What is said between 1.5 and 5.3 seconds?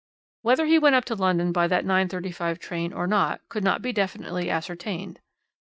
by that 9.35 train or not could not be definitely ascertained.